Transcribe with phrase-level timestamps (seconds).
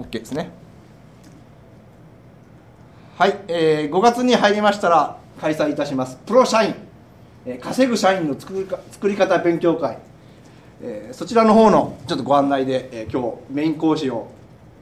[0.00, 0.50] OK ですね。
[3.18, 6.18] はい、えー5月に入りましたら開催いたします。
[6.26, 6.74] プロ社員、
[7.46, 9.98] えー稼ぐ社員の作りか作り方勉強会、
[10.82, 14.28] えーそちらの方のちょっとご案内で、えー今日メイン講師を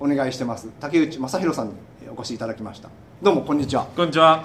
[0.00, 0.68] お願いしてます。
[0.80, 1.74] 竹内正弘さんに
[2.04, 2.90] えーお越しいただきました。
[3.22, 3.86] どうもこんにちは。
[3.96, 4.44] こんにちは。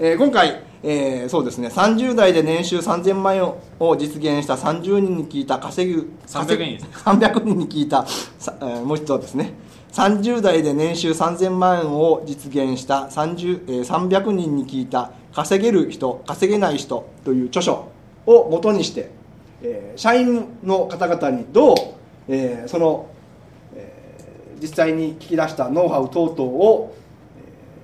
[0.00, 1.68] えー今回、えーそうですね。
[1.68, 8.06] 30代で年収3000万円を実現した30人に聞いた稼ぐ稼ぐ300人です 300人に聞いた
[8.38, 9.52] さ、えーもう一度ですね。
[9.92, 17.84] 30代で年収3000万円を実現した30、えー300人に聞いた稼げる人稼げない人という著書
[18.26, 19.10] を元にして、
[19.62, 21.76] えー社員の方々にどう、
[22.28, 23.06] えーその、
[23.74, 26.92] えー実際に聞き出したノウハウ等々を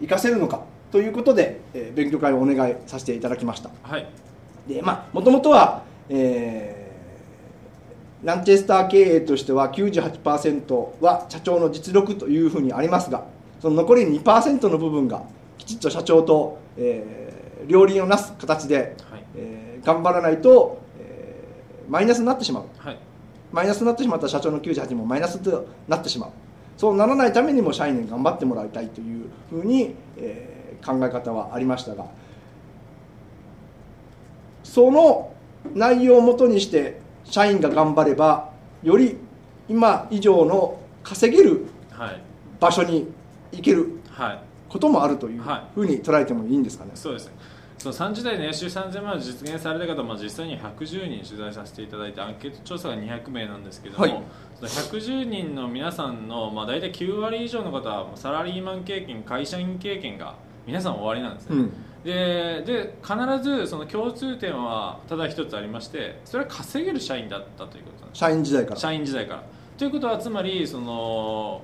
[0.00, 4.06] えー活かせるのかということで、えー勉強会をお願いさせていただきましたはい。
[4.66, 6.78] でまあもともとは、えー
[8.26, 13.24] ランチェスター経営としては98%は社長の実力というふうにありますが
[13.60, 15.22] その残り2%の部分が
[15.56, 19.24] きちっと社長と、えー両輪をなす形で、はい。
[19.36, 22.98] えー頑張らないと、えーマイナスになってしまうはい。
[23.52, 26.30] マイナスになってしまったら社長の98もマイナスとなってしまう
[26.76, 32.06] そうならないためにも社員に頑張ってもらいたいというふうに、えー考え方はありましたが
[34.62, 35.32] その
[35.74, 38.50] 内容をもとにして社員が頑張れば
[38.82, 39.16] より
[39.68, 42.20] 今以上の稼げるはい。
[42.60, 43.08] 場所に
[43.52, 44.40] 行けるはい。
[44.68, 46.90] こともあるというはふうに捉えてもいいんですかね？
[46.94, 47.32] そうですね。
[47.78, 54.22] その30代年収3000万を実現された方、まあ、実際に110人取材させていただいてアンケート調査が200名なんですけども、はい
[54.56, 60.34] その110人の皆さんの、まあ、大体9割以上の方はサラリーマン経験会社員経験が
[60.68, 61.72] 皆さん終わりなんですね、うん。
[62.04, 68.18] でで必ずその共通点はただ一つありましてそれは稼げる社員だったということなんです。
[68.18, 68.76] 社員時代から。
[68.76, 69.42] 社員時代から。
[69.78, 71.62] ということはつまりその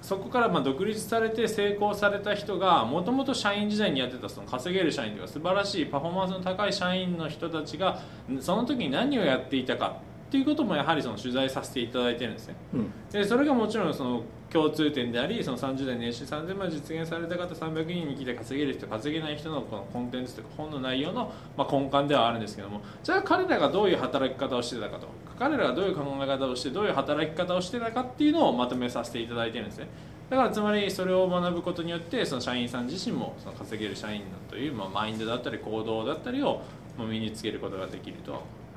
[0.00, 8.00] そこからまあ独立されて成功された人がもともと社員時代にやってたその稼げる社員というか素晴らしいパフォーマンスの高い社員の人たちが
[8.40, 12.54] その時に何をやっていたかっていうこともやはりその取材させていただいてるんですね。
[12.74, 12.90] うん。
[13.10, 14.22] でそれがもちろんその
[14.52, 25.08] 共通点でありその30代年収3000万実現された方300人に聞いて稼げる人稼げない人のこのコンテンツとか本の内容のまあ根幹ではあるんですけどもじゃあ彼らがどういう働き方をしてたかと。
[25.38, 29.86] 彼らがどういう考え方をしてどういう働き方をしてたかっていうのをまとめさせていただいてるんですね。
[30.28, 36.60] だからつまりそれを学ぶことによってその社員さん自身もその稼げる社員というまあマインドだったり行動だったりを
[36.98, 38.32] まあ身につけることができると。
[38.32, 38.67] は思います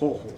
[0.00, 0.32] ほうほうほう。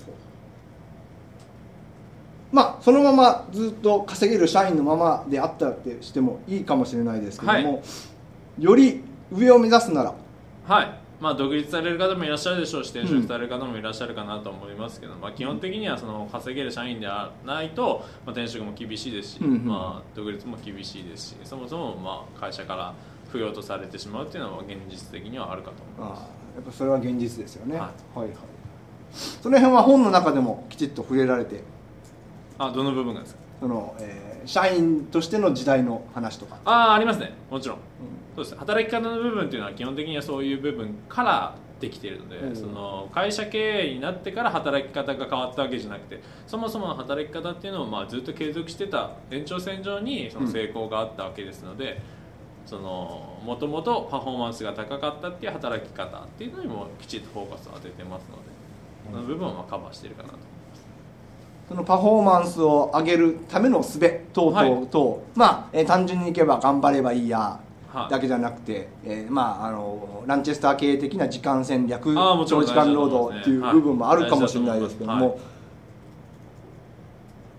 [2.50, 7.80] まあそのままずっと稼げる社員のままであったってしてもいいかもしれないですけども、は
[8.58, 9.02] より
[9.32, 10.14] 上を目指すなら。
[10.64, 19.64] はい、まあ、独立される方もいらっしゃるでしょうし転職される方もいらっしゃるかなと思いますけど、まあ、基本的にはその稼げる社員ではないと、まあ、転職も厳しいですし、うんうん。
[19.64, 22.94] まあ、独立も厳しいですしそもそもまあ会社から
[23.30, 26.20] 不要とされてしまうっていうのは現実的にはあるかと思います。
[26.54, 28.28] やっぱそれは現実ですよね、ははいはい
[29.12, 31.62] その辺は本の中でもきちっと触れられて。
[32.58, 33.40] あどの部分がですか？
[33.60, 37.32] その、えー社員としての時代の話とか、ああありますね。
[37.48, 37.78] もちろん。
[38.34, 38.56] そうです。
[38.56, 42.56] 働き方の部分っていうのは基本的にはそういう部分からできているので、うん。
[42.56, 43.58] その会社経
[43.90, 52.00] 営になってから働き方が変わったわけじゃなくてそもそもの働き方っていうのをまあずっと継続してた延長線上にその成功があったわけですので、
[52.66, 58.61] そのもともとパフォーマンスが高かったっていう働き方っていうのにもきちっとフォーカスを当ててますので、そ
[59.10, 60.34] の部分はまあカバーしているかなと。
[61.68, 63.98] そのパフォーマンスを上げるための術
[64.32, 67.60] 等々と、まあ、えー単純にいけば頑張ればいいや
[67.92, 68.10] はい。
[68.10, 75.38] だけじゃなくて、えーまあ、あのランチェスター経営的な時間戦略長時間労働っていう部分もあるかもしれないですけども、はい。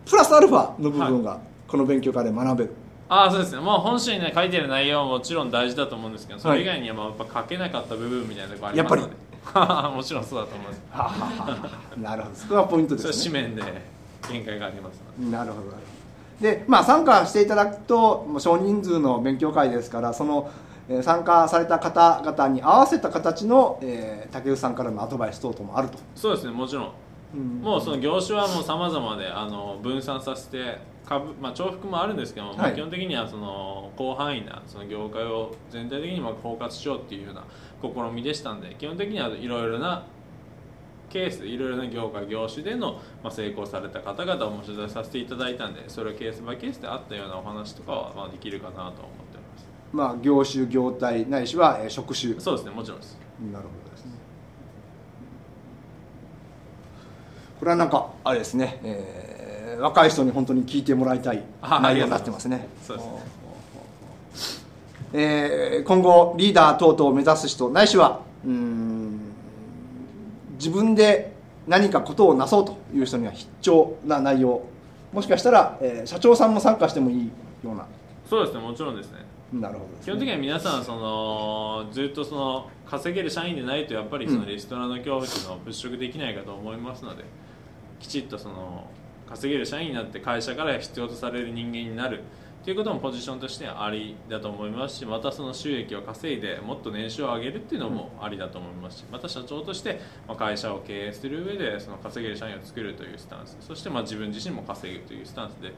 [0.06, 2.72] プラスアルファの部分がこの勉強会で学べる、
[3.10, 3.62] ああそうですね。
[3.62, 9.33] もう本書に、ね、書いてる内容はもちろん大事だと思うんですけどそれ以外にはまあやっぱ書けなかった部分みたいなところありますので
[9.96, 10.74] もちろんそうだと思いま
[11.94, 11.98] す。
[12.02, 12.36] なるほど。
[12.36, 13.32] そこがポイントですね。
[13.32, 13.94] 紙面で
[14.30, 15.74] 限界がありますなるほど
[16.40, 20.50] でまあ参加していただくともう少人数の勉強会ですからその
[20.90, 26.92] えー参加された方々に合わせた形の、えー竹内さんからのアドバイス等々もあると、そうですねもちろん
[27.34, 37.44] もうその業種はもう様々であの分散させて株、まあ、重複もあるんですけども、まあはい基本的にはその広範囲なその業界を全体的にまあ包括しようっていうような
[37.82, 40.06] 試みでしたんで基本的にはいろいろな
[41.10, 42.94] ケースいろいろな業界業種での、
[43.24, 49.68] まあ、成功された方々をも取材させていただいたんでそれをケースバイケースであったようなお話とかはまあできるかなと思っております。
[49.92, 52.40] まあ、業種業態ないしは、えー職種。
[52.40, 53.20] そうですねもちろんです。
[53.52, 54.12] なるほどですね
[57.64, 62.68] これはなんかあれですね、えーえー若い人に本当に聞いてもらいたいあ内容になってますね。
[62.86, 63.14] そうですね。
[65.14, 69.20] えー今後リーダー等々を目指す人ないしはうーん
[70.58, 71.34] 自分で
[71.68, 74.62] 何かことをなそうという人には必聴な内容。
[75.14, 77.32] もしかしたら、えー社長さんも参加してもいい
[77.64, 77.88] ような。
[78.30, 79.20] そうですねもちろんですね。
[79.54, 79.92] なるほどね。
[80.04, 87.24] 基本的には皆さんそのずっとその稼げる社員でないとやっぱりそのリストラの恐怖っていうのを払拭できないかと思いますので
[88.04, 88.86] きちっとその
[89.30, 92.22] 稼げる社員になって会社から必要とされる人間になる
[92.64, 100.00] ということもポジションとしてありだと思いますしまたその収益を稼いでもっと年収を上げるっていうのもありだと思いますしまた社長として
[100.38, 105.74] 会社を経営する上でその稼げる社員を作るというスタンスそしてまあ自分自身も稼ぐというスタンスで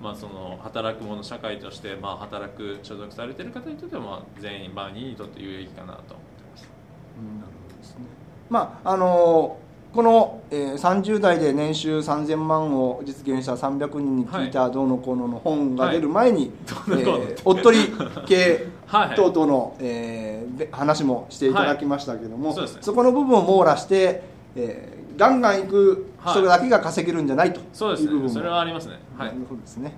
[0.00, 6.14] まあ、その働く者社会としてまあ働く所属されている方にとってはまあ全員万人にとって有益かなと思って
[6.52, 6.70] ます。
[7.18, 8.04] うんなるほどですね
[8.48, 9.67] まああのー
[9.98, 16.52] この、えー30代で年収3000万を実現した300人に聞いたどうのこうのの本が出る前に、
[16.86, 17.78] どうのこうのえーおっとり
[18.28, 24.22] 系 はいはい等々の、えーで話もしていただきましたけども、はいそうですねこの部分を網羅して、
[24.54, 28.34] えーガンガン行く人だけが稼げるんじゃないとそうですいう部分もね。
[28.34, 29.00] それはありますね。
[29.18, 29.40] はいなる。
[29.48, 29.94] ほどですね。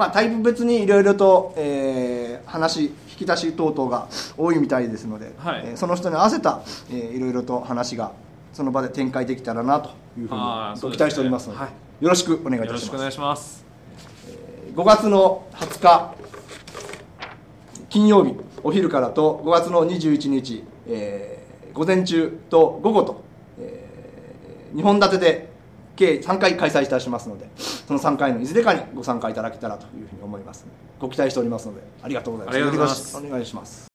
[0.00, 5.62] まあ、タイプ別にいろいろと、えー話引き出し等々が多いみたいですので、はい。
[5.66, 8.12] えーその人に合わせた、えーいろいろと話が
[8.54, 10.40] その場で展開できたらなというふうに
[10.80, 12.04] ご期待しておりますのではい。
[12.04, 12.80] よろしくお願いいよたします。
[12.80, 13.66] ろしくお願いします。
[14.74, 16.14] 5月の20日
[17.90, 23.22] 金曜日お昼からと5月の21日、えー午前中と午後と、
[23.58, 23.86] え
[24.74, 25.50] 2本立てで
[25.94, 27.48] 計3回開催いたしますので
[27.90, 30.64] その3回のいずれかにご参加いただけたらというふうに思います。
[31.00, 33.16] ご期待しておりますのでありがとうございます。
[33.16, 33.89] お願いします